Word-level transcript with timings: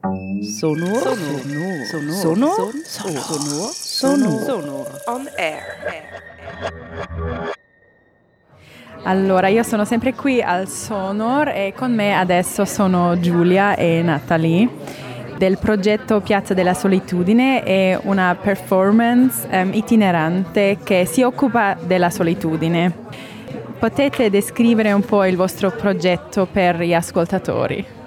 Sonor. 0.00 1.02
Sonor. 1.02 1.84
Sonor. 2.12 2.72
Sonor. 2.84 3.72
Sonor. 3.74 4.42
Sonor. 4.44 4.86
On 5.06 5.28
air. 5.36 6.22
Allora, 9.02 9.48
io 9.48 9.64
sono 9.64 9.84
sempre 9.84 10.14
qui 10.14 10.40
al 10.40 10.68
Sonor 10.68 11.48
e 11.48 11.72
con 11.76 11.92
me 11.92 12.14
adesso 12.14 12.64
sono 12.64 13.18
Giulia 13.18 13.74
e 13.74 14.00
Natalie 14.02 14.68
del 15.36 15.58
progetto 15.58 16.20
Piazza 16.20 16.54
della 16.54 16.74
Solitudine, 16.74 17.64
è 17.64 17.98
una 18.00 18.36
performance 18.40 19.48
um, 19.50 19.72
itinerante 19.72 20.78
che 20.84 21.06
si 21.06 21.22
occupa 21.22 21.74
della 21.74 22.10
solitudine. 22.10 22.92
Potete 23.80 24.30
descrivere 24.30 24.92
un 24.92 25.02
po' 25.02 25.24
il 25.24 25.34
vostro 25.34 25.72
progetto 25.72 26.46
per 26.46 26.80
gli 26.82 26.94
ascoltatori? 26.94 27.97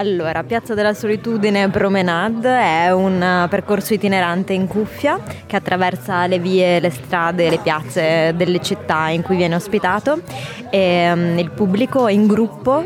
Allora, 0.00 0.42
Piazza 0.44 0.72
della 0.72 0.94
Solitudine 0.94 1.68
Promenade 1.68 2.48
è 2.48 2.90
un 2.90 3.20
uh, 3.20 3.46
percorso 3.50 3.92
itinerante 3.92 4.54
in 4.54 4.66
cuffia 4.66 5.20
che 5.44 5.56
attraversa 5.56 6.26
le 6.26 6.38
vie, 6.38 6.80
le 6.80 6.88
strade, 6.88 7.50
le 7.50 7.58
piazze 7.58 8.32
delle 8.34 8.62
città 8.62 9.08
in 9.08 9.20
cui 9.20 9.36
viene 9.36 9.56
ospitato 9.56 10.22
e 10.70 11.12
um, 11.12 11.38
il 11.38 11.50
pubblico 11.50 12.08
in 12.08 12.26
gruppo 12.26 12.82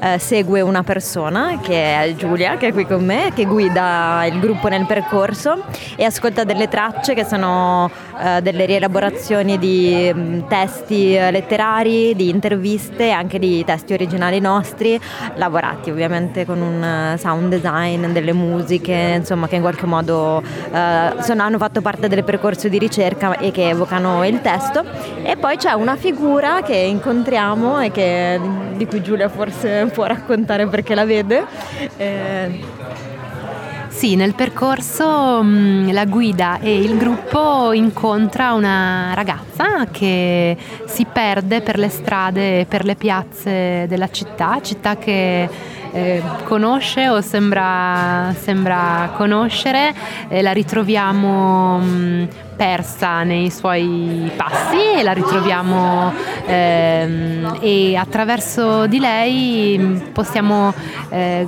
eh, 0.00 0.18
segue 0.18 0.60
una 0.60 0.82
persona 0.82 1.58
che 1.60 1.74
è 1.74 2.14
Giulia, 2.14 2.56
che 2.56 2.68
è 2.68 2.72
qui 2.72 2.86
con 2.86 3.04
me, 3.04 3.32
che 3.34 3.46
guida 3.46 4.24
il 4.26 4.38
gruppo 4.38 4.68
nel 4.68 4.86
percorso 4.86 5.64
e 5.96 6.04
ascolta 6.04 6.44
delle 6.44 6.68
tracce 6.68 7.14
che 7.14 7.24
sono 7.24 7.90
eh, 8.20 8.40
delle 8.42 8.64
rielaborazioni 8.64 9.58
di 9.58 10.10
mh, 10.12 10.20
mm, 10.20 10.40
testi 10.46 11.16
eh, 11.16 11.30
letterari, 11.30 12.14
di 12.14 12.28
interviste 12.28 13.10
anche 13.10 13.38
di 13.38 13.64
testi 13.64 13.92
originali 13.92 14.38
nostri, 14.38 15.00
lavorati 15.34 15.90
ovviamente 15.90 16.44
con 16.44 16.57
un 16.60 16.82
eh, 16.82 17.18
sound 17.18 17.48
design, 17.48 18.06
delle 18.06 18.32
musiche, 18.32 19.14
insomma 19.16 19.48
che 19.48 19.56
in 19.56 19.62
qualche 19.62 19.86
modo 19.86 20.42
eh, 20.72 21.14
sono, 21.20 21.42
hanno 21.42 21.58
fatto 21.58 21.80
parte 21.80 22.08
del 22.08 22.24
percorso 22.24 22.68
di 22.68 22.78
ricerca 22.78 23.36
e 23.38 23.50
che 23.50 23.68
evocano 23.68 24.24
il 24.26 24.40
testo. 24.40 24.84
E 25.22 25.36
poi 25.36 25.56
c'è 25.56 25.72
una 25.72 25.96
figura 25.96 26.62
che 26.62 26.76
incontriamo 26.76 27.80
e 27.80 27.90
che, 27.90 28.40
di 28.76 28.86
cui 28.86 29.02
Giulia 29.02 29.28
forse 29.28 29.90
può 29.92 30.04
raccontare 30.04 30.66
perché 30.66 30.94
la 30.94 31.04
vede. 31.04 31.44
Eh, 31.96 32.86
sì, 33.98 34.14
nel 34.14 34.36
percorso 34.36 35.42
mm, 35.42 35.90
la 35.90 36.04
guida 36.04 36.60
e 36.60 36.78
il 36.78 36.96
gruppo 36.96 37.72
incontra 37.72 38.52
una 38.52 39.12
ragazza 39.12 39.86
che 39.90 40.56
si 40.86 41.04
perde 41.04 41.62
per 41.62 41.78
le 41.78 41.88
strade 41.88 42.60
e 42.60 42.64
per 42.66 42.84
le 42.84 42.94
piazze 42.94 43.86
della 43.88 44.08
città, 44.08 44.60
città 44.62 44.96
che 44.98 45.48
eh, 45.92 46.22
conosce 46.44 47.08
o 47.08 47.20
sembra, 47.20 48.34
sembra 48.38 49.12
conoscere, 49.16 49.94
eh, 50.28 50.42
la 50.42 50.52
ritroviamo 50.52 51.78
mh, 51.78 51.84
mm, 51.84 52.24
persa 52.56 53.22
nei 53.22 53.50
suoi 53.50 54.30
passi 54.36 54.98
e 54.98 55.02
la 55.02 55.12
ritroviamo 55.12 56.12
ehm, 56.46 57.58
e 57.60 57.96
attraverso 57.96 58.86
di 58.86 58.98
lei 58.98 60.02
possiamo 60.12 60.74
eh, 61.10 61.46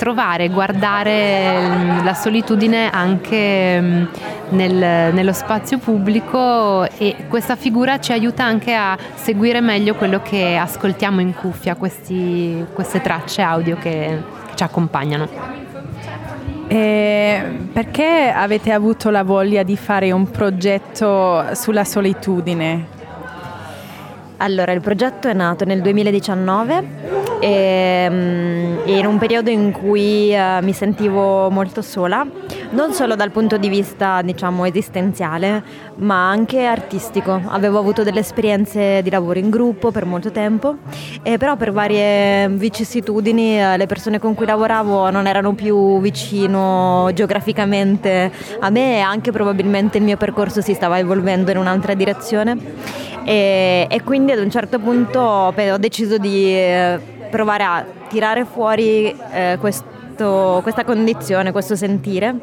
trovare, 0.00 0.48
guardare 0.48 1.58
mm, 1.58 2.04
la 2.04 2.14
solitudine 2.14 2.88
anche 2.90 3.78
mm, 3.78 4.04
nel, 4.48 5.12
nello 5.12 5.32
spazio 5.34 5.76
pubblico 5.76 6.88
e 6.96 7.26
questa 7.28 7.54
figura 7.54 8.00
ci 8.00 8.10
aiuta 8.10 8.42
anche 8.42 8.72
a 8.72 8.96
seguire 9.16 9.60
meglio 9.60 9.94
quello 9.96 10.22
che 10.22 10.56
ascoltiamo 10.56 11.20
in 11.20 11.34
cuffia, 11.34 11.74
questi, 11.74 12.64
queste 12.72 13.02
tracce 13.02 13.42
audio 13.42 13.76
che, 13.76 14.22
che 14.46 14.56
ci 14.56 14.62
accompagnano. 14.62 15.28
E 16.66 17.42
perché 17.70 18.32
avete 18.34 18.72
avuto 18.72 19.10
la 19.10 19.22
voglia 19.22 19.62
di 19.62 19.76
fare 19.76 20.12
un 20.12 20.30
progetto 20.30 21.44
sulla 21.52 21.84
solitudine? 21.84 22.98
Allora, 24.38 24.72
il 24.72 24.80
progetto 24.80 25.28
è 25.28 25.34
nato 25.34 25.66
nel 25.66 25.82
2019 25.82 26.84
e, 27.40 28.06
um, 28.08 28.69
in 28.84 29.06
un 29.06 29.18
periodo 29.18 29.50
in 29.50 29.72
cui 29.72 30.34
uh, 30.34 30.64
mi 30.64 30.72
sentivo 30.72 31.50
molto 31.50 31.82
sola, 31.82 32.26
non 32.70 32.92
solo 32.92 33.14
dal 33.14 33.30
punto 33.30 33.56
di 33.56 33.68
vista 33.68 34.22
diciamo 34.22 34.64
esistenziale, 34.64 35.62
ma 35.96 36.28
anche 36.28 36.64
artistico. 36.64 37.40
Avevo 37.48 37.78
avuto 37.78 38.02
delle 38.02 38.20
esperienze 38.20 39.02
di 39.02 39.10
lavoro 39.10 39.38
in 39.38 39.50
gruppo 39.50 39.90
per 39.90 40.04
molto 40.04 40.30
tempo, 40.30 40.76
e 41.22 41.36
però 41.36 41.56
per 41.56 41.72
varie 41.72 42.48
vicissitudini 42.48 43.62
uh, 43.62 43.76
le 43.76 43.86
persone 43.86 44.18
con 44.18 44.34
cui 44.34 44.46
lavoravo 44.46 45.10
non 45.10 45.26
erano 45.26 45.54
più 45.54 46.00
vicino 46.00 47.10
geograficamente 47.14 48.32
a 48.58 48.70
me 48.70 48.96
e 48.96 49.00
anche 49.00 49.30
probabilmente 49.30 49.98
il 49.98 50.04
mio 50.04 50.16
percorso 50.16 50.60
si 50.60 50.74
stava 50.74 50.98
evolvendo 50.98 51.50
in 51.50 51.58
un'altra 51.58 51.94
direzione 51.94 52.56
e, 53.24 53.86
e 53.88 54.02
quindi 54.02 54.32
ad 54.32 54.38
un 54.38 54.50
certo 54.50 54.78
punto 54.78 55.20
ho 55.20 55.78
deciso 55.78 56.18
di 56.18 56.54
eh, 56.54 57.18
provare 57.30 57.64
a 57.64 57.84
tirare 58.08 58.44
fuori 58.44 59.16
eh, 59.32 59.56
questo, 59.60 59.88
questa 60.24 60.84
condizione, 60.84 61.52
questo 61.52 61.76
sentire 61.76 62.34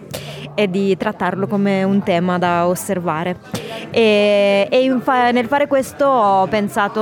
e 0.54 0.70
di 0.70 0.98
trattarlo 0.98 1.46
come 1.46 1.84
un 1.84 2.02
tema 2.02 2.38
da 2.38 2.68
osservare. 2.68 3.38
E, 3.92 4.68
e 4.70 4.98
fa, 5.02 5.32
nel 5.32 5.46
fare 5.46 5.68
questo 5.68 6.06
ho 6.06 6.48
pensato, 6.48 7.00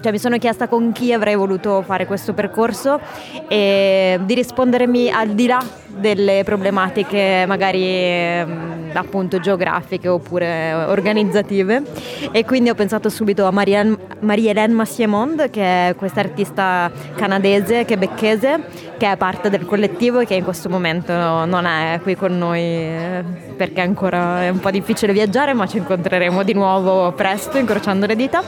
cioè 0.00 0.10
mi 0.10 0.18
sono 0.18 0.36
chiesta 0.38 0.66
con 0.66 0.92
chi 0.92 1.12
avrei 1.12 1.36
voluto 1.36 1.82
fare 1.82 2.06
questo 2.06 2.32
percorso 2.32 3.00
e 3.48 4.18
di 4.24 4.34
rispondermi 4.34 5.10
al 5.10 5.28
di 5.28 5.46
là 5.46 5.64
delle 5.94 6.42
problematiche 6.44 7.44
magari 7.46 7.84
ehm, 7.84 8.90
appunto 8.94 9.38
geografiche 9.38 10.08
oppure 10.08 10.72
organizzative 10.72 11.82
e 12.30 12.44
quindi 12.44 12.70
ho 12.70 12.74
pensato 12.74 13.08
subito 13.10 13.44
a 13.46 13.50
Marie-Hélène 13.50 14.72
Massiemond 14.72 15.50
che 15.50 15.88
è 15.88 15.94
questa 15.94 16.20
artista 16.20 16.90
canadese, 17.14 17.84
quebecchese 17.84 18.90
che 18.96 19.10
è 19.10 19.16
parte 19.16 19.50
del 19.50 19.66
collettivo 19.66 19.91
e 19.98 20.26
che 20.26 20.34
in 20.34 20.44
questo 20.44 20.68
momento 20.68 21.12
non 21.12 21.64
è 21.66 22.00
qui 22.02 22.16
con 22.16 22.36
noi 22.36 22.60
eh, 22.60 23.24
perché 23.56 23.80
ancora 23.80 24.42
è 24.42 24.48
un 24.48 24.60
po' 24.60 24.70
difficile 24.70 25.12
viaggiare 25.12 25.52
ma 25.52 25.66
ci 25.66 25.78
incontreremo 25.78 26.42
di 26.42 26.54
nuovo 26.54 27.12
presto 27.12 27.58
incrociando 27.58 28.06
le 28.06 28.16
dita 28.16 28.42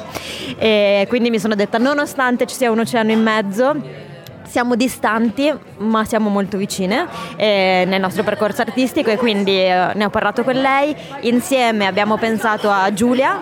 e 0.59 1.07
quindi 1.09 1.31
mi 1.31 1.39
sono 1.39 1.55
detta 1.55 1.79
nonostante 1.79 2.47
ci 2.47 2.55
sia 2.55 2.71
un 2.71 2.81
oceano 2.81 3.11
in 3.11 3.23
mezzo 3.23 3.77
siamo 4.55 4.77
distanti 4.77 5.53
ma 5.79 6.05
siamo 6.05 6.29
molto 6.29 6.57
vicine 6.57 7.09
eh, 7.37 7.85
nel 7.89 8.01
nostro 8.01 8.23
percorso 8.23 8.61
artistico 8.63 9.11
e 9.11 9.17
quindi 9.17 9.51
eh, 9.51 9.91
ne 9.95 10.05
ho 10.05 10.11
parlato 10.11 10.45
con 10.45 10.55
lei. 10.55 10.95
Insieme 11.23 11.87
abbiamo 11.87 12.17
pensato 12.19 12.71
a 12.71 12.93
Giulia 12.93 13.41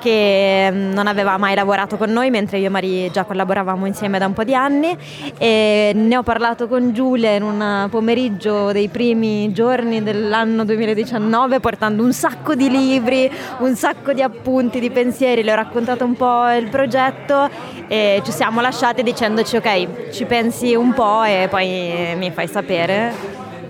che 0.00 0.68
mm, 0.72 0.92
non 0.92 1.06
aveva 1.06 1.36
mai 1.36 1.54
lavorato 1.54 1.96
con 1.96 2.10
noi, 2.10 2.30
mentre 2.30 2.58
io 2.58 2.66
e 2.66 2.70
Mari 2.70 3.10
già 3.12 3.24
collaboravamo 3.24 3.86
insieme 3.86 4.18
da 4.18 4.26
un 4.26 4.32
po' 4.32 4.42
di 4.42 4.54
anni 4.54 4.96
e 5.38 5.92
ne 5.94 6.16
ho 6.16 6.22
parlato 6.22 6.66
con 6.66 6.92
Giulia 6.92 7.30
in 7.32 7.42
un 7.42 7.86
pomeriggio 7.90 8.72
dei 8.72 8.88
primi 8.88 9.52
giorni 9.52 10.02
dell'anno 10.02 10.64
2019 10.64 11.60
portando 11.60 12.02
un 12.02 12.12
sacco 12.12 12.54
di 12.54 12.68
libri, 12.68 13.30
un 13.58 13.76
sacco 13.76 14.12
di 14.12 14.22
appunti, 14.22 14.80
di 14.80 14.90
pensieri, 14.90 15.42
le 15.42 15.52
ho 15.52 15.56
raccontato 15.56 16.04
un 16.04 16.14
po' 16.14 16.50
il 16.50 16.68
progetto 16.68 17.48
e 17.86 18.22
ci 18.24 18.32
siamo 18.32 18.60
lasciati 18.60 19.02
dicendoci 19.02 19.56
ok, 19.56 20.10
ci 20.10 20.24
pensi 20.24 20.74
un 20.74 20.92
po' 20.94 21.22
e 21.22 21.46
poi 21.50 22.14
mi 22.16 22.30
fai 22.30 22.48
sapere. 22.48 23.12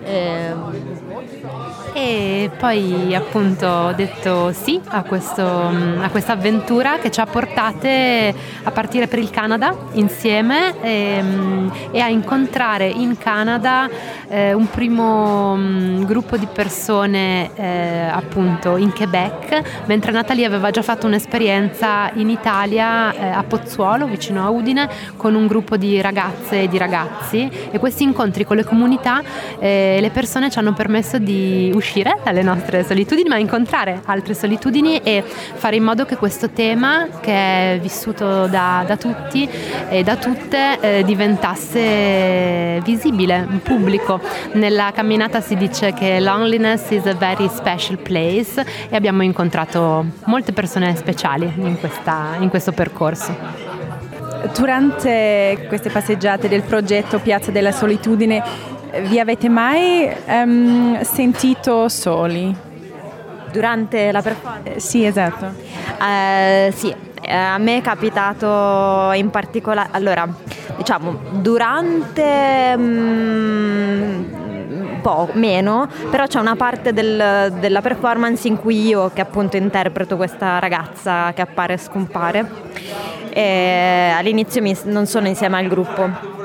E 0.04 0.16
ehm, 0.16 1.09
e 1.92 2.50
poi 2.56 3.14
appunto 3.14 3.66
ho 3.66 3.92
detto 3.92 4.52
sì 4.52 4.80
a, 4.88 5.02
questa 5.02 6.32
avventura 6.32 6.98
che 6.98 7.10
ci 7.10 7.20
ha 7.20 7.26
portate 7.26 8.34
a 8.62 8.70
partire 8.70 9.08
per 9.08 9.18
il 9.18 9.30
Canada 9.30 9.74
insieme 9.92 10.80
e, 10.80 11.22
e 11.90 12.00
a 12.00 12.08
incontrare 12.08 12.86
in 12.86 13.18
Canada 13.18 13.88
eh, 14.28 14.52
un 14.52 14.70
primo 14.70 15.52
um, 15.52 16.04
gruppo 16.04 16.36
di 16.36 16.46
persone 16.46 17.50
eh, 17.54 18.08
appunto 18.10 18.76
in 18.76 18.92
Quebec, 18.92 19.82
mentre 19.86 20.12
Natalie 20.12 20.46
aveva 20.46 20.70
già 20.70 20.82
fatto 20.82 21.06
un'esperienza 21.06 22.10
in 22.14 22.30
Italia 22.30 23.12
eh, 23.12 23.26
a 23.28 23.42
Pozzuolo, 23.42 24.06
vicino 24.06 24.44
a 24.44 24.50
Udine, 24.50 24.88
con 25.16 25.34
un 25.34 25.46
gruppo 25.48 25.76
di 25.76 26.00
ragazze 26.00 26.62
e 26.62 26.68
di 26.68 26.78
ragazzi. 26.78 27.50
E 27.70 27.78
questi 27.78 28.04
incontri 28.04 28.44
con 28.44 28.56
le 28.56 28.64
comunità 28.64 29.20
eh, 29.58 29.98
le 30.00 30.10
persone 30.10 30.48
ci 30.48 30.58
hanno 30.58 30.72
permesso 30.72 31.18
di 31.22 31.70
uscire 31.74 32.18
dalle 32.24 32.42
nostre 32.42 32.84
solitudini, 32.84 33.28
ma 33.28 33.36
incontrare 33.36 34.00
altre 34.04 34.34
solitudini 34.34 34.98
e 34.98 35.22
fare 35.24 35.76
in 35.76 35.84
modo 35.84 36.04
che 36.04 36.16
questo 36.16 36.50
tema, 36.50 37.06
che 37.20 37.74
è 37.74 37.78
vissuto 37.80 38.46
da, 38.46 38.84
da 38.86 38.96
tutti 38.96 39.48
e 39.88 40.02
da 40.02 40.16
tutte, 40.16 40.78
eh, 40.80 41.04
diventasse 41.04 42.80
visibile, 42.82 43.46
pubblico. 43.62 44.20
Nella 44.52 44.90
camminata 44.94 45.40
si 45.40 45.56
dice 45.56 45.92
che 45.92 46.20
loneliness 46.20 46.90
is 46.90 47.06
a 47.06 47.14
very 47.14 47.48
special 47.48 47.98
place 47.98 48.64
e 48.88 48.96
abbiamo 48.96 49.22
incontrato 49.22 50.04
molte 50.24 50.52
persone 50.52 50.96
speciali 50.96 51.50
in, 51.56 51.78
questa, 51.78 52.36
in 52.38 52.48
questo 52.48 52.72
percorso. 52.72 53.68
durante 54.54 55.66
queste 55.68 55.90
passeggiate 55.90 56.48
del 56.48 56.62
progetto 56.62 57.18
Piazza 57.18 57.50
della 57.50 57.72
Solitudine 57.72 58.42
vi 59.02 59.18
avete 59.18 59.48
mai 59.48 60.10
um, 60.26 61.00
sentito 61.02 61.88
soli? 61.88 62.54
Durante 63.52 64.12
la 64.12 64.22
performance? 64.22 64.74
Eh, 64.74 64.80
sì, 64.80 65.04
esatto. 65.04 65.46
Uh, 65.46 66.70
sì, 66.72 66.94
eh, 67.22 67.34
a 67.34 67.58
me 67.58 67.78
è 67.78 67.80
capitato 67.80 69.12
in 69.12 69.30
particolare, 69.30 69.88
allora, 69.92 70.28
diciamo, 70.76 71.18
durante... 71.32 72.74
Um, 72.76 74.38
po' 75.00 75.30
meno, 75.32 75.88
però 76.10 76.26
c'è 76.26 76.38
una 76.38 76.56
parte 76.56 76.92
del, 76.92 77.54
della 77.58 77.80
performance 77.80 78.46
in 78.46 78.58
cui 78.58 78.86
io, 78.86 79.10
che 79.14 79.22
appunto 79.22 79.56
interpreto 79.56 80.16
questa 80.16 80.58
ragazza 80.58 81.32
che 81.32 81.40
appare 81.40 81.72
e 81.72 81.78
scompare, 81.78 82.50
e 83.30 84.12
all'inizio 84.14 84.60
mi, 84.60 84.76
non 84.84 85.06
sono 85.06 85.26
insieme 85.26 85.56
al 85.58 85.68
gruppo 85.68 86.38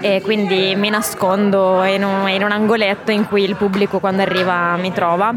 e 0.00 0.20
quindi 0.22 0.74
mi 0.76 0.90
nascondo 0.90 1.82
in 1.84 2.04
un, 2.04 2.28
in 2.28 2.42
un, 2.42 2.50
angoletto 2.52 3.10
in 3.10 3.26
cui 3.26 3.42
il 3.42 3.56
pubblico 3.56 3.98
quando 3.98 4.22
arriva 4.22 4.76
mi 4.76 4.92
trova 4.92 5.34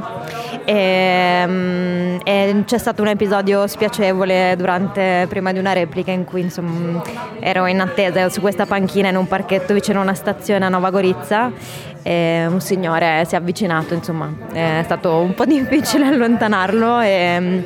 e, 0.69 1.45
mm, 1.47 2.17
e, 2.23 2.61
c'è 2.63 2.77
stato 2.77 3.01
un 3.01 3.07
episodio 3.07 3.65
spiacevole 3.65 4.53
durante, 4.55 5.25
prima 5.27 5.51
di 5.51 5.57
una 5.57 5.73
replica 5.73 6.11
in 6.11 6.25
cui 6.25 6.41
insomma, 6.41 7.01
ero 7.39 7.65
in 7.65 7.79
attesa 7.79 8.29
su 8.29 8.39
questa 8.39 8.67
panchina 8.67 9.09
in 9.09 9.15
un 9.15 9.27
parchetto 9.27 9.73
vicino 9.73 9.97
a 9.97 10.03
una 10.03 10.13
stazione 10.13 10.65
a 10.65 10.69
Nova 10.69 10.91
Gorizia 10.91 11.51
e 12.03 12.45
un 12.47 12.61
signore 12.61 13.25
si 13.25 13.33
è 13.33 13.39
avvicinato, 13.39 13.95
insomma 13.95 14.31
è 14.53 14.81
stato 14.83 15.15
un 15.15 15.33
po' 15.33 15.45
difficile 15.49 16.05
allontanarlo 16.05 16.99
e 16.99 17.39
mm, 17.39 17.59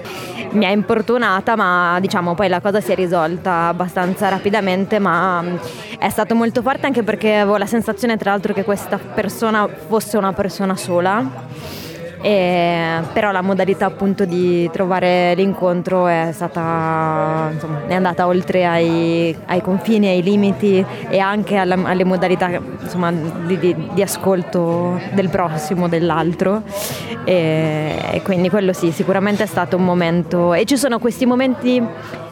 mi 0.52 0.66
ha 0.66 0.72
importunata 0.72 1.58
ma 1.58 1.98
diciamo 2.00 2.36
poi 2.36 2.48
la 2.48 2.62
cosa 2.62 2.80
si 2.80 2.94
è 2.94 2.96
risolta 2.96 3.68
abbastanza 3.68 4.30
rapidamente 4.30 5.00
ma 5.00 5.42
mm, 5.42 5.56
è 6.00 6.08
stato 6.08 6.36
molto 6.36 6.62
forte 6.62 6.86
anche 6.86 7.04
perché 7.04 7.36
avevo 7.36 7.58
la 7.58 7.66
sensazione 7.66 8.16
tra 8.16 8.32
l'altro 8.32 8.54
che 8.54 8.64
questa 8.64 8.98
persona 8.98 9.68
fosse 9.68 10.16
una 10.16 10.32
persona 10.32 10.78
sola 10.78 11.92
e, 12.24 13.02
però 13.12 13.34
la 13.34 13.42
modalità 13.42 13.86
appunto 13.86 14.24
di 14.24 14.70
trovare 14.72 15.34
l'incontro 15.36 16.08
è 16.08 16.30
stata 16.32 17.50
insomma, 17.52 17.82
è 17.86 17.94
andata 17.94 18.28
oltre 18.28 18.66
ai, 18.66 19.36
ai 19.48 19.62
confini, 19.62 20.08
ai 20.08 20.24
limiti 20.24 20.86
e 21.10 21.20
anche 21.20 21.58
alla, 21.58 21.78
alle 21.84 22.06
modalità 22.06 22.50
insomma, 22.80 23.12
di, 23.12 23.60
di, 23.60 23.76
di, 23.92 24.02
ascolto 24.02 25.02
del 25.12 25.28
prossimo, 25.28 25.90
dell'altro. 25.90 26.62
E, 27.26 28.00
e 28.14 28.22
quindi 28.22 28.50
quello 28.50 28.72
sì, 28.72 28.94
sicuramente 28.94 29.44
è 29.44 29.48
stato 29.48 29.76
un 29.76 29.84
momento. 29.84 30.54
E 30.54 30.64
ci 30.64 30.78
sono 30.78 31.00
questi 31.00 31.26
momenti 31.26 31.86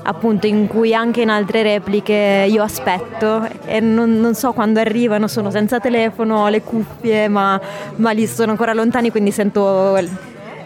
appunto 0.03 0.47
in 0.47 0.67
cui 0.67 0.93
anche 0.93 1.21
in 1.21 1.29
altre 1.29 1.61
repliche 1.61 2.47
io 2.49 2.63
aspetto 2.63 3.47
e 3.65 3.79
non, 3.79 4.19
non 4.19 4.33
so 4.33 4.51
quando 4.51 4.79
arrivano, 4.79 5.27
sono 5.27 5.51
senza 5.51 5.79
telefono, 5.79 6.43
ho 6.43 6.47
le 6.47 6.61
cuffie 6.61 7.27
ma, 7.27 7.59
ma 7.97 8.11
lì 8.11 8.25
sono 8.25 8.51
ancora 8.51 8.73
lontani 8.73 9.11
quindi 9.11 9.31
sento 9.31 9.80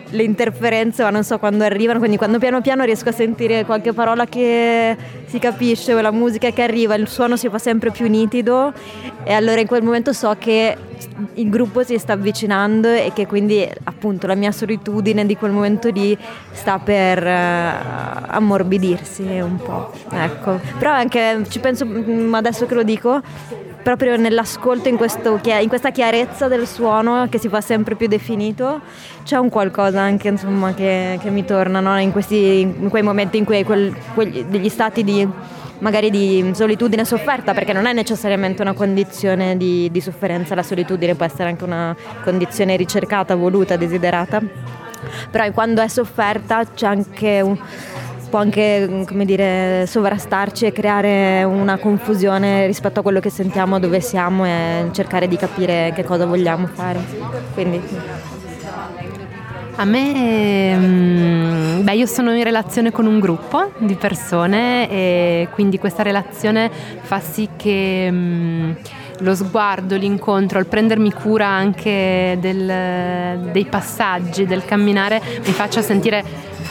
le 0.10 0.24
interferenze 0.24 1.04
ma 1.04 1.10
non 1.10 1.24
so 1.24 1.38
quando 1.40 1.64
arrivano, 1.64 2.00
quindi 2.00 2.18
quando 2.18 2.40
piano 2.40 2.62
piano 2.62 2.84
riesco 2.84 3.10
a 3.10 3.12
sentire 3.12 3.66
qualche 3.66 3.94
parola 3.94 4.26
che 4.26 4.96
si 5.26 5.40
capisce 5.40 5.94
o 5.94 6.02
la 6.02 6.12
musica 6.12 6.50
che 6.52 6.62
arriva, 6.62 6.96
il 6.96 7.08
suono 7.08 7.36
si 7.36 7.50
fa 7.50 7.58
sempre 7.58 7.92
più 7.92 8.08
nitido 8.08 8.74
e 9.24 9.34
allora 9.34 9.60
in 9.60 9.68
quel 9.68 9.84
momento 9.84 10.14
so 10.14 10.36
che 10.38 10.78
il 11.36 11.50
gruppo 11.50 11.84
si 11.84 11.98
sta 11.98 12.14
avvicinando 12.14 12.92
e 12.92 13.12
che 13.14 13.26
quindi 13.28 13.68
appunto 13.84 14.28
la 14.28 14.36
mia 14.36 14.52
solitudine 14.52 15.26
di 15.26 15.36
quel 15.36 15.52
momento 15.52 15.90
lì 15.90 16.18
sta 16.52 16.80
per 16.80 17.24
uh, 17.24 18.26
ammorbidirsi 18.28 19.24
un 19.24 19.58
po'. 19.58 19.92
Ecco. 20.12 20.60
Però 20.78 20.92
anche 20.92 21.44
ci 21.50 21.60
penso 21.60 21.86
mm, 21.86 22.34
adesso 22.34 22.66
che 22.66 22.74
lo 22.74 22.84
dico 22.84 23.22
proprio 23.86 24.16
nell'ascolto, 24.18 24.90
in, 24.90 24.98
questo, 24.98 25.40
in, 25.44 25.68
questa 25.68 25.92
chiarezza 25.92 26.48
del 26.48 26.66
suono 26.66 27.28
che 27.30 27.38
si 27.38 27.50
fa 27.50 27.62
sempre 27.62 27.94
più 27.94 28.08
definito, 28.08 28.82
c'è 29.24 29.38
un 29.38 29.50
qualcosa 29.50 30.02
anche 30.02 30.28
insomma, 30.28 30.74
che, 30.74 31.20
che, 31.22 31.30
mi 31.30 31.46
torna 31.46 31.82
no? 31.82 32.00
in, 32.00 32.12
questi, 32.12 32.62
in, 32.62 32.90
quei 32.90 33.04
momenti 33.04 33.38
in 33.38 33.46
cui 33.46 33.64
quel, 33.64 33.96
quegli, 34.16 34.44
degli 34.46 34.70
stati 34.70 35.04
di 35.04 35.28
magari 35.80 36.10
di 36.10 36.51
solitudine 36.54 37.06
sofferta, 37.06 37.54
perché 37.54 37.74
non 37.74 37.86
è 37.86 37.94
necessariamente 37.94 38.62
una 38.62 38.74
condizione 38.74 39.57
di, 39.57 39.89
di 39.92 40.01
sofferenza, 40.01 40.56
la 40.56 40.63
solitudine 40.63 41.16
può 41.16 41.25
essere 41.25 41.50
anche 41.50 41.63
una 41.63 41.95
condizione 42.24 42.75
ricercata, 42.75 43.36
voluta, 43.36 43.75
desiderata, 43.75 44.42
però 45.30 45.50
quando 45.51 45.81
è 45.81 45.88
sofferta 45.88 46.63
c'è 46.74 46.88
anche 46.88 47.42
un 47.42 47.57
può 48.36 48.39
anche 48.39 49.06
dire, 49.24 49.86
sovrastarci 49.88 50.66
e 50.66 50.74
creare 50.74 51.44
una 51.44 51.77
confusione 51.77 52.66
rispetto 52.66 53.00
a 53.00 53.04
quello 53.04 53.22
che 53.22 53.30
sentiamo, 53.30 53.80
dove 53.80 54.01
siamo 54.01 54.45
e 54.45 54.89
cercare 54.92 55.30
di 55.30 55.38
capire 55.38 55.94
che 55.95 56.04
cosa 56.04 56.25
vogliamo 56.25 56.68
fare. 56.68 57.00
Quindi, 57.54 57.81
a 59.77 59.86
me, 59.86 60.75
mm, 60.75 61.35
beh, 61.86 61.94
io 61.94 62.08
sono 62.08 62.36
in 62.36 62.44
relazione 62.44 62.92
con 62.92 63.06
un 63.06 63.20
gruppo 63.20 63.72
di 63.78 63.94
persone 63.94 64.90
e 64.90 65.48
quindi 65.52 65.78
questa 65.78 66.02
relazione 66.02 66.72
fa 67.02 67.20
sì 67.20 67.50
che 67.56 68.08
mm, 68.10 68.72
lo 69.20 69.36
sguardo, 69.36 69.96
l'incontro, 69.96 70.58
il 70.58 70.66
prendermi 70.66 71.14
cura 71.14 71.46
anche 71.46 72.38
del, 72.42 73.52
dei 73.52 73.66
passaggi, 73.66 74.48
del 74.48 74.66
camminare, 74.66 75.22
mi 75.46 75.52
faccia 75.52 75.84
sentire 75.84 76.24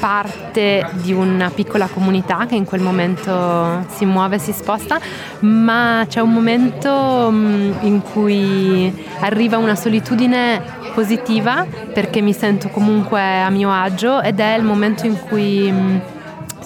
parte 0.05 0.87
di 1.01 1.15
una 1.15 1.49
piccola 1.49 1.87
comunità 1.87 2.45
che 2.45 2.55
in 2.55 2.67
quel 2.67 2.83
momento 2.83 3.87
si 3.89 4.05
muove, 4.05 4.39
si 4.39 4.53
sposta, 4.53 5.01
ma 5.41 6.05
c'è 6.07 6.21
un 6.21 6.31
momento 6.31 7.31
mm, 7.33 7.73
in 7.81 8.03
cui 8.03 9.07
arriva 9.21 9.57
una 9.57 9.75
solitudine 9.75 10.61
positiva 10.93 11.67
perché 11.95 12.21
mi 12.21 12.35
sento 12.35 12.69
comunque 12.69 13.41
a 13.41 13.49
mio 13.49 13.73
agio 13.73 14.21
ed 14.21 14.41
è 14.41 14.55
il 14.59 14.63
momento 14.63 15.07
in 15.07 15.19
cui 15.19 15.73
mm, 15.73 15.97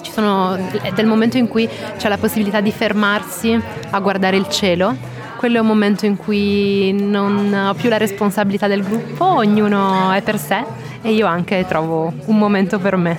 ci 0.01 0.11
sono, 0.11 0.57
del 0.93 1.05
momento 1.05 1.37
in 1.37 1.47
cui 1.47 1.65
c'è 1.95 2.09
la 2.09 2.17
possibilità 2.17 2.59
di 2.59 2.73
fermarsi 2.73 3.57
a 3.89 3.99
guardare 4.01 4.35
il 4.35 4.49
cielo. 4.49 4.97
Quello 5.39 5.55
è 5.55 5.61
un 5.61 5.67
momento 5.67 6.05
in 6.05 6.17
cui 6.17 6.91
non 6.91 7.53
ho 7.53 7.73
più 7.73 7.87
la 7.87 7.95
responsabilità 7.95 8.67
del 8.67 8.83
gruppo, 8.83 9.23
ognuno 9.23 10.11
è 10.11 10.21
per 10.21 10.37
sé 10.37 10.65
e 11.01 11.13
io 11.13 11.27
anche 11.27 11.65
trovo 11.65 12.11
un 12.25 12.37
momento 12.37 12.77
per 12.77 12.97
me. 12.97 13.17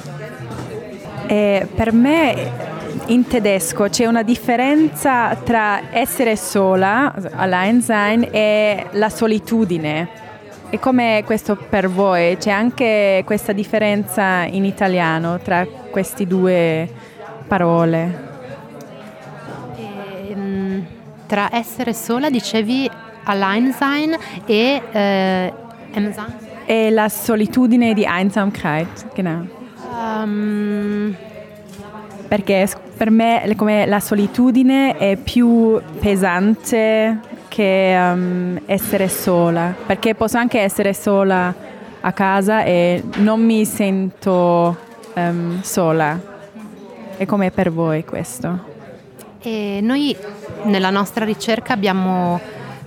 Eh, 1.27 1.67
per 1.75 1.95
me 1.95 2.53
in 3.07 3.27
tedesco 3.27 3.89
c'è 3.89 4.05
una 4.05 4.23
differenza 4.23 5.35
tra 5.35 5.93
essere 5.93 6.37
sola, 6.37 7.15
allein 7.37 7.81
sein, 7.81 8.29
e 8.31 8.89
la 8.91 9.09
solitudine. 9.09 10.09
E 10.69 10.79
come 10.79 11.23
questo 11.25 11.57
per 11.57 11.89
voi? 11.89 12.37
C'è 12.37 12.51
anche 12.51 13.23
questa 13.25 13.53
differenza 13.53 14.43
in 14.43 14.67
italiano 14.67 15.39
tra 15.39 15.67
queste 15.91 16.27
due 16.27 16.87
parole? 17.49 18.30
Tra 21.31 21.49
essere 21.53 21.95
sola 21.95 22.29
dicevi 22.29 22.91
allein 23.23 23.73
sein 23.73 24.17
e 24.47 24.83
eh, 24.91 25.53
E 26.67 26.91
la 26.91 27.09
solitudine 27.09 27.95
di 27.95 28.05
Einsamkeit, 28.05 29.13
genau. 29.15 29.47
Um, 29.93 31.15
perché 32.27 32.69
per 32.97 33.11
me 33.11 33.55
come 33.57 33.87
la 33.87 34.01
solitudine 34.01 34.97
è 34.97 35.17
più 35.17 35.81
pesante 36.01 37.21
che 37.47 37.97
um, 37.97 38.61
essere 38.67 39.09
sola, 39.09 39.73
perché 39.87 40.17
posso 40.17 40.37
anche 40.37 40.59
essere 40.59 40.93
sola 40.95 41.55
a 42.01 42.13
casa 42.13 42.65
e 42.65 43.05
non 43.19 43.41
mi 43.41 43.65
sento 43.65 44.77
um, 45.15 45.63
sola. 45.63 46.19
E 47.17 47.27
come 47.27 47.51
per 47.53 47.71
voi 47.71 48.05
questo? 48.05 48.70
E 49.43 49.81
noi 49.83 50.15
nella 50.65 50.91
nostra 50.91 51.25
ricerca 51.25 51.73
abbiamo 51.73 52.39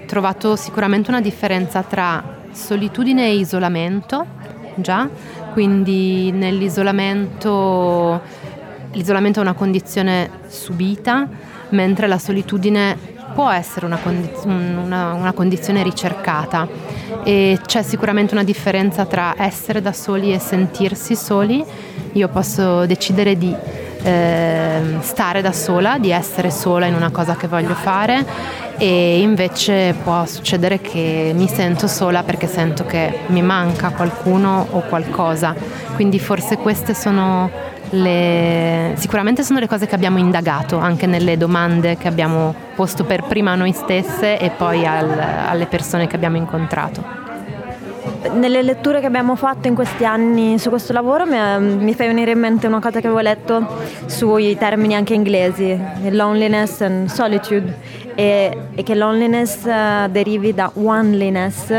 trovato 0.06 0.56
sicuramente 0.56 1.10
una 1.10 1.22
differenza 1.22 1.82
tra 1.82 2.42
solitudine 2.52 3.26
e 3.26 3.38
isolamento, 3.38 4.26
già, 4.76 5.10
quindi 5.52 6.32
nell'isolamento 6.32 8.22
l'isolamento 8.92 9.40
è 9.40 9.42
una 9.42 9.54
condizione 9.54 10.30
subita, 10.48 11.28
mentre 11.70 12.08
la 12.08 12.20
solitudine 12.20 12.96
può 13.34 13.50
essere 13.50 13.88
una, 13.88 13.98
condiz- 13.98 14.44
una, 14.46 15.14
una, 15.14 15.32
condizione 15.32 15.82
ricercata 15.82 16.68
e 17.24 17.60
c'è 17.66 17.82
sicuramente 17.82 18.36
una 18.36 18.44
differenza 18.44 19.06
tra 19.06 19.34
essere 19.38 19.82
da 19.82 19.92
soli 19.92 20.32
e 20.32 20.38
sentirsi 20.38 21.16
soli. 21.16 21.66
Io 22.12 22.28
posso 22.28 22.86
decidere 22.86 23.36
di 23.36 23.56
eh, 24.04 24.98
stare 25.00 25.42
da 25.42 25.52
sola, 25.52 25.98
di 25.98 26.12
essere 26.12 26.52
sola 26.52 26.86
in 26.86 26.94
una 26.94 27.10
cosa 27.10 27.36
che 27.36 27.48
voglio 27.48 27.74
fare 27.74 28.26
e 28.78 29.20
invece 29.20 29.96
può 30.04 30.26
succedere 30.26 30.82
che 30.82 31.32
mi 31.34 31.48
sento 31.48 31.88
sola 31.88 32.24
perché 32.24 32.48
sento 32.48 32.86
che 32.86 33.20
mi 33.28 33.42
manca 33.42 33.90
qualcuno 33.90 34.68
o 34.72 34.82
qualcosa. 34.82 35.56
Quindi 35.96 36.20
forse 36.20 36.58
queste 36.58 36.94
sono 36.94 37.50
le... 37.92 38.94
sicuramente 38.96 39.44
sono 39.44 39.60
le 39.60 39.68
cose 39.68 39.86
che 39.86 39.96
abbiamo 39.96 40.18
indagato 40.18 40.78
anche 40.78 41.06
nelle 41.06 41.38
domande 41.38 41.98
che 41.98 42.08
abbiamo 42.08 42.54
posto 42.76 43.04
per 43.04 43.24
prima 43.24 43.52
a 43.52 43.56
noi 43.56 43.72
stesse 43.72 44.40
e 44.40 44.50
poi 44.50 44.86
al, 44.86 45.10
alle 45.48 45.66
persone 45.68 46.08
che 46.08 46.16
abbiamo 46.16 46.38
incontrato. 46.38 47.23
Nelle 48.32 48.62
letture 48.62 49.02
che 49.02 49.06
abbiamo 49.06 49.36
fatto 49.36 49.68
in 49.68 49.76
questi 49.76 50.06
anni 50.06 50.58
su 50.58 50.70
questo 50.70 50.94
lavoro 50.94 51.26
mi, 51.26 51.38
mi 51.60 51.94
fai 51.94 52.08
venire 52.08 52.32
in 52.32 52.40
mente 52.40 52.68
una 52.68 52.80
cosa 52.80 53.02
che 53.02 53.08
avevo 53.08 53.20
letto 53.20 53.66
sui 54.06 54.58
termini 54.58 54.96
anche 54.96 55.14
inglesi, 55.14 55.78
loneliness 56.10 56.82
and 56.82 57.10
solitude, 57.10 57.78
e, 58.16 58.58
e 58.74 58.84
che 58.84 58.96
loneliness 58.96 59.66
uh, 59.66 60.08
derivi 60.10 60.54
da 60.54 60.72
oneliness, 60.74 61.74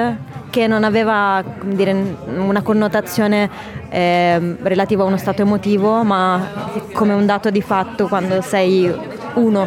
che 0.50 0.66
non 0.66 0.84
aveva 0.84 1.42
dire, 1.62 2.14
una 2.36 2.60
connotazione 2.60 3.48
eh, 3.88 4.56
relativa 4.60 5.02
a 5.02 5.06
uno 5.06 5.16
stato 5.16 5.42
emotivo, 5.42 6.04
ma 6.04 6.46
come 6.92 7.14
un 7.14 7.24
dato 7.24 7.48
di 7.50 7.62
fatto 7.62 8.06
quando 8.06 8.42
sei 8.42 8.92
uno, 9.34 9.66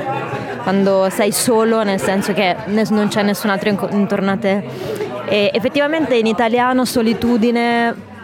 quando 0.61 1.09
sei 1.09 1.31
solo, 1.31 1.83
nel 1.83 1.99
senso 1.99 2.33
che 2.33 2.55
non 2.67 3.07
c'è 3.07 3.23
nessun 3.23 3.49
altro 3.49 3.89
intorno 3.89 4.31
a 4.31 4.37
te 4.37 5.05
e 5.27 5.51
effettivamente 5.53 6.15
in 6.15 6.25
italiano 6.25 6.85
solitudine 6.85 8.15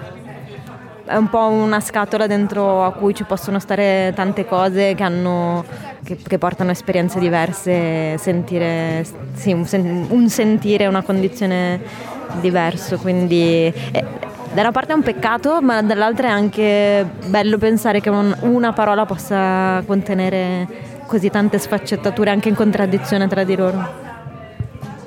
è 1.06 1.16
un 1.18 1.30
po' 1.30 1.48
una 1.48 1.82
scatola 1.82 2.28
dentro 2.28 2.86
a 2.86 2.92
cui 2.94 3.14
ci 3.14 3.26
possono 3.26 3.60
stare 3.60 4.14
tante 4.16 4.46
cose 4.46 4.96
che, 4.96 5.04
hanno, 5.04 5.66
che, 6.04 6.16
che 6.16 6.38
portano 6.38 6.72
esperienze 6.72 7.20
diverse, 7.20 8.18
sentire, 8.18 9.06
sì, 9.34 9.52
un, 9.52 9.66
un, 10.10 10.30
sentire, 10.30 10.88
una 10.88 11.02
condizione 11.02 11.82
diverso. 12.40 12.98
Quindi 12.98 13.66
eh, 13.92 14.06
da 14.54 14.62
una 14.62 14.72
parte 14.72 14.94
è 14.94 14.96
un 14.96 15.04
peccato, 15.04 15.62
ma 15.62 15.82
dall'altra 15.82 16.30
è 16.30 16.32
anche 16.32 17.06
bello 17.26 17.58
pensare 17.58 18.00
che 18.00 18.10
un, 18.10 18.34
una 18.42 18.72
parola 18.72 19.06
possa 19.06 19.84
contenere 19.86 20.68
così 21.06 21.30
tante 21.30 21.60
sfaccettature 21.60 22.30
anche 22.30 22.48
in 22.48 22.56
contraddizione 22.56 23.28
tra 23.28 23.44
di 23.44 23.56
loro. 23.58 24.13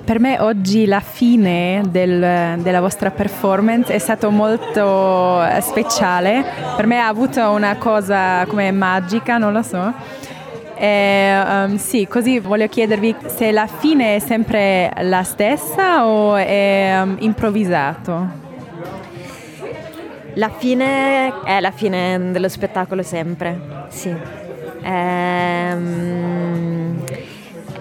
Per 0.06 0.20
me 0.20 0.38
oggi 0.38 0.86
la 0.86 1.00
fine 1.00 1.82
del, 1.88 2.60
della 2.60 2.80
vostra 2.80 3.10
performance 3.10 3.92
è 3.92 3.98
stato 3.98 4.30
molto 4.30 5.44
eh, 5.44 5.60
speciale, 5.60 6.44
per 6.76 6.86
me 6.86 7.00
ha 7.00 7.08
avuto 7.08 7.50
una 7.50 7.74
cosa 7.76 8.46
come 8.46 8.70
magica, 8.70 9.36
non 9.36 9.52
lo 9.52 9.62
so. 9.62 9.92
E, 10.76 11.42
um, 11.44 11.76
sì, 11.76 12.06
così 12.06 12.38
voglio 12.38 12.68
chiedervi 12.68 13.16
se 13.26 13.50
la 13.50 13.66
fine 13.66 14.14
è 14.14 14.18
sempre 14.20 14.92
la 15.00 15.24
stessa 15.24 16.06
o 16.06 16.36
è 16.36 17.00
um, 17.02 17.16
improvvisato? 17.18 18.28
La 20.34 20.50
fine 20.50 21.42
è 21.42 21.58
la 21.58 21.72
fine 21.72 22.30
dello 22.30 22.48
spettacolo 22.48 23.02
sempre, 23.02 23.58
sì. 23.88 24.14
Ehm, 24.82 25.96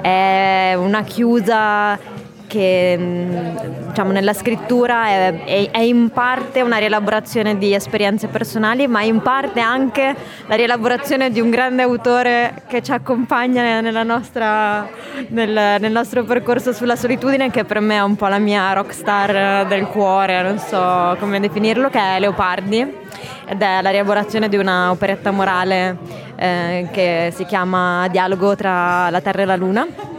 è 0.01 0.73
una 0.75 1.03
chiusa 1.03 2.13
che 2.55 2.95
mm, 2.97 3.87
diciamo, 3.89 4.11
nella 4.11 4.33
scrittura 4.33 5.07
è, 5.07 5.43
è, 5.43 5.69
è, 5.71 5.79
in 5.79 6.09
parte 6.09 6.61
una 6.61 6.77
rielaborazione 6.77 7.57
di 7.57 7.73
esperienze 7.73 8.27
personali, 8.27 8.87
ma 8.87 9.01
in 9.01 9.21
parte 9.21 9.59
anche 9.59 10.15
la 10.47 10.55
rielaborazione 10.55 11.31
di 11.31 11.41
un 11.41 11.49
grande 11.49 11.81
autore 11.81 12.63
che 12.67 12.81
ci 12.81 12.93
accompagna 12.93 13.81
nostra, 14.03 14.87
nel, 15.27 15.81
nel, 15.81 15.91
nostro 15.91 16.23
percorso 16.23 16.71
sulla 16.71 16.95
solitudine, 16.95 17.51
che 17.51 17.65
per 17.65 17.81
me 17.81 17.95
è 17.95 18.03
un 18.03 18.15
po' 18.15 18.27
la 18.27 18.39
mia 18.39 18.71
rockstar 18.71 19.67
del 19.67 19.87
cuore, 19.87 20.41
non 20.41 20.57
so 20.57 21.17
come 21.19 21.41
definirlo, 21.41 21.89
che 21.89 21.99
è 21.99 22.19
Leopardi 22.19 23.03
ed 23.47 23.61
è 23.61 23.81
la 23.81 23.89
rielaborazione 23.89 24.47
di 24.47 24.55
una 24.55 24.91
operetta 24.91 25.31
morale 25.31 25.97
eh, 26.37 26.87
che 26.91 27.33
si 27.35 27.43
chiama 27.43 28.07
Dialogo 28.07 28.55
tra 28.55 29.09
la 29.09 29.19
Terra 29.19 29.41
e 29.41 29.45
la 29.45 29.55
Luna 29.57 30.13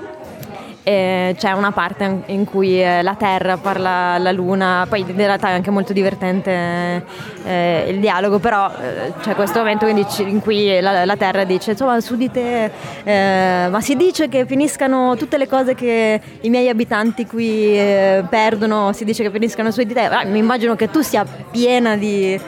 e 0.88 1.34
c'è 1.36 1.50
una 1.50 1.72
parte 1.72 2.22
in 2.26 2.44
cui 2.44 2.80
eh, 2.80 3.02
la 3.02 3.16
Terra 3.16 3.56
parla 3.56 4.12
alla 4.14 4.30
Luna, 4.30 4.86
poi 4.88 5.00
in 5.00 5.16
realtà 5.16 5.48
è 5.48 5.52
anche 5.54 5.72
molto 5.72 5.92
divertente 5.92 7.04
eh, 7.44 7.86
il 7.88 7.98
dialogo, 7.98 8.38
però 8.38 8.70
eh, 8.70 9.12
c'è 9.20 9.34
questo 9.34 9.58
momento 9.58 9.84
in 9.88 10.40
cui 10.40 10.78
la, 10.80 11.04
la 11.04 11.16
Terra 11.16 11.42
dice 11.42 11.72
insomma 11.72 12.00
su 12.00 12.14
di 12.14 12.30
te, 12.30 12.70
eh, 13.02 13.68
ma 13.68 13.80
si 13.80 13.96
dice 13.96 14.28
che 14.28 14.46
finiscano 14.46 15.16
tutte 15.16 15.38
le 15.38 15.48
cose 15.48 15.74
che 15.74 16.20
i 16.42 16.50
miei 16.50 16.68
abitanti 16.68 17.26
qui 17.26 17.76
eh, 17.76 18.22
perdono, 18.30 18.92
si 18.92 19.04
dice 19.04 19.24
che 19.24 19.30
finiscano 19.32 19.72
su 19.72 19.82
di 19.82 19.92
te, 19.92 20.04
ah, 20.04 20.24
mi 20.24 20.38
immagino 20.38 20.76
che 20.76 20.88
tu 20.88 21.00
sia 21.00 21.26
piena 21.50 21.96
di 21.96 22.40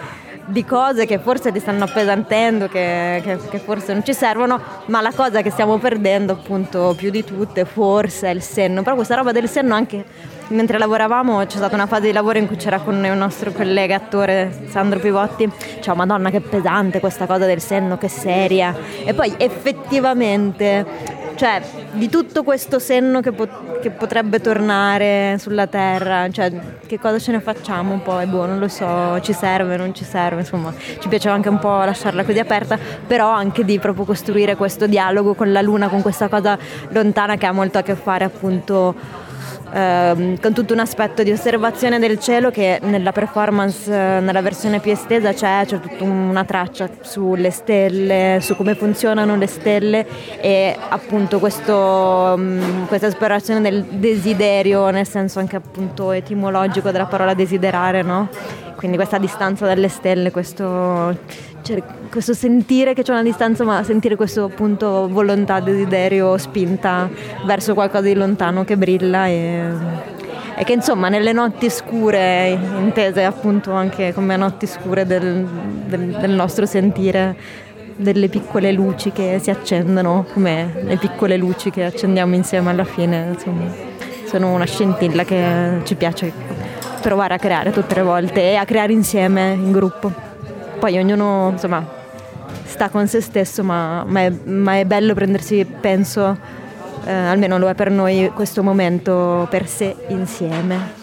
di 0.49 0.65
cose 0.65 1.07
che 1.07 1.19
forse 1.19 1.53
ti 1.53 1.61
stanno 1.61 1.85
appesantendo, 1.85 2.69
che, 2.69 3.21
che, 3.23 3.39
che, 3.51 3.59
forse 3.59 3.93
non 3.93 4.05
ci 4.05 4.15
servono, 4.15 4.61
ma 4.87 5.01
la 5.01 5.13
cosa 5.15 5.43
che 5.43 5.51
stiamo 5.51 5.79
perdendo 5.79 6.33
appunto 6.33 6.95
più 6.97 7.11
di 7.11 7.25
tutte 7.25 7.65
forse 7.65 8.29
è 8.29 8.35
il 8.35 8.43
senno, 8.43 8.83
però 8.83 8.95
questa 8.95 9.15
roba 9.15 9.33
del 9.33 9.49
senno 9.49 9.75
anche 9.75 10.05
mentre 10.49 10.79
lavoravamo 10.79 11.45
c'è 11.45 11.57
stata 11.59 11.75
una 11.75 11.87
fase 11.87 12.07
di 12.07 12.13
lavoro 12.13 12.39
in 12.39 12.47
cui 12.47 12.57
c'era 12.57 12.79
con 12.79 12.95
un 12.95 13.19
nostro 13.19 13.53
collega 13.53 13.97
attore 13.97 14.67
Sandro 14.69 14.99
Pivotti, 14.99 15.51
cioè 15.81 15.95
madonna 15.95 16.31
che 16.31 16.41
pesante 16.41 17.01
questa 17.01 17.27
cosa 17.27 17.45
del 17.45 17.61
senno, 17.61 17.99
che 17.99 18.09
seria, 18.09 18.75
e 19.05 19.13
poi 19.13 19.35
effettivamente 19.37 21.27
cioè 21.39 21.63
di 21.93 22.09
tutto 22.09 22.43
questo 22.43 22.81
senno 22.81 23.21
che, 23.21 23.31
pot- 23.31 23.79
che, 23.79 23.91
potrebbe 23.91 24.41
tornare 24.41 25.37
sulla 25.39 25.69
terra, 25.69 26.29
cioè 26.31 26.53
che 26.85 26.99
cosa 26.99 27.21
ce 27.21 27.31
ne 27.31 27.41
facciamo 27.41 28.01
poi, 28.01 28.27
boh, 28.27 28.45
non 28.45 28.59
lo 28.59 28.67
so, 28.67 29.21
ci 29.21 29.33
serve, 29.33 29.77
non 29.77 29.95
ci 29.95 30.05
serve, 30.05 30.41
insomma, 30.41 30.75
ci 30.99 31.07
piaceva 31.07 31.37
anche 31.37 31.49
un 31.49 31.61
po' 31.61 31.79
lasciarla 31.85 32.25
così 32.25 32.41
aperta, 32.41 32.77
però 33.07 33.29
anche 33.29 33.65
di 33.65 33.79
proprio 33.79 34.05
costruire 34.05 34.57
questo 34.57 34.89
dialogo 34.89 35.35
con 35.35 35.53
la 35.53 35.63
luna, 35.63 35.89
con 35.89 36.03
questa 36.03 36.27
cosa 36.29 36.59
lontana 36.89 37.37
che 37.37 37.47
ha 37.47 37.53
molto 37.53 37.79
a 37.79 37.83
che 37.83 37.95
fare 37.95 38.25
appunto 38.25 39.28
ehm, 39.73 40.41
con 40.41 40.53
tutto 40.53 40.73
un 40.73 40.81
aspetto 40.81 41.23
di 41.23 41.31
osservazione 41.31 41.99
del 41.99 42.19
cielo 42.19 42.51
che 42.51 42.79
nella 42.83 43.13
performance, 43.13 43.93
eh, 43.93 44.21
nella 44.21 44.43
versione 44.43 44.81
più 44.81 44.93
estesa 44.93 45.33
c'è, 45.33 45.65
c'è 45.67 45.81
tutta 45.81 46.05
una 46.05 46.45
traccia 46.45 46.89
sulle 47.01 47.51
stelle, 47.51 48.39
su 48.41 48.57
come 48.57 48.75
funzionano 48.75 49.37
le 49.37 49.47
stelle 49.47 50.07
e 50.41 50.77
appunto 50.89 51.39
questo, 51.39 52.35
mh, 52.37 52.43
mm, 52.43 52.85
questa 52.87 53.07
esplorazione 53.07 53.61
del 53.61 53.85
desiderio 53.85 54.91
nel 54.91 55.07
senso 55.07 55.39
anche 55.39 55.57
appunto 55.57 56.13
etimologico 56.13 56.91
della 56.91 57.07
parola 57.07 57.35
desiderare, 57.35 58.03
no? 58.03 58.29
Quindi 58.77 58.97
questa 58.97 59.19
distanza 59.19 59.67
dalle 59.67 59.89
stelle, 59.89 60.31
questo 60.31 61.17
cioè, 61.69 61.83
questo 62.11 62.33
sentire 62.33 62.95
che 62.95 63.03
c'è 63.03 63.13
una 63.13 63.23
distanza, 63.23 63.63
ma 63.63 63.83
sentire 63.83 64.17
questo 64.17 64.45
appunto 64.45 65.07
volontà, 65.07 65.61
desiderio, 65.61 66.39
spinta 66.39 67.11
verso 67.45 67.75
qualcosa 67.75 68.05
di 68.05 68.15
lontano 68.15 68.65
che 68.65 68.79
brilla 68.79 69.27
e, 69.27 69.71
e 70.57 70.65
che 70.65 70.73
insomma 70.73 71.11
nelle 71.11 71.33
notti 71.33 71.69
scure, 71.69 72.59
intese 72.79 73.23
appunto 73.25 73.73
anche 73.73 74.15
come 74.15 74.37
notti 74.37 74.67
scure 74.67 75.05
del, 75.05 75.47
del, 75.87 76.17
del 76.19 76.31
nostro 76.31 76.65
sentire, 76.65 77.37
delle 77.97 78.29
piccole 78.29 78.73
luci 78.73 79.13
che 79.13 79.39
si 79.43 79.51
accendono, 79.51 80.25
come 80.33 80.73
le 80.85 80.97
piccole 80.97 81.37
luci 81.37 81.71
che 81.71 81.85
accendiamo 81.85 82.35
insieme 82.35 82.71
alla 82.71 82.85
fine, 82.85 83.27
insomma, 83.33 83.65
sono 84.25 84.55
una 84.55 84.65
scintilla 84.65 85.25
che 85.25 85.81
ci 85.85 85.95
piace 85.97 86.33
provare 87.03 87.35
a 87.35 87.39
creare 87.39 87.73
tutte 87.73 87.95
le 87.95 88.03
volte 88.03 88.53
e 88.53 88.55
a 88.55 88.65
creare 88.65 88.95
insieme 88.95 89.53
in 89.53 89.71
gruppo. 89.71 90.28
Poi 90.79 90.97
ognuno 90.97 91.51
insomma 91.51 91.85
sta 92.65 92.91
con 92.91 93.09
se 93.09 93.21
stesso, 93.21 93.65
ma, 93.65 94.05
ma, 94.05 94.21
è, 94.21 94.31
ma 94.31 94.79
è, 94.79 94.85
bello 94.85 95.13
prendersi, 95.15 95.65
penso, 95.65 96.39
eh, 97.05 97.13
almeno 97.13 97.59
lo 97.59 97.69
è 97.69 97.75
per 97.75 97.91
noi, 97.91 98.31
questo 98.35 98.63
momento 98.63 99.49
per 99.51 99.67
sé 99.67 99.97
insieme. 100.09 100.95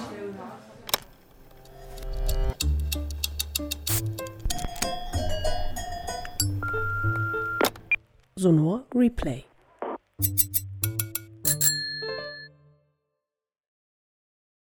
Sonor 8.35 8.85
Replay. 8.89 9.43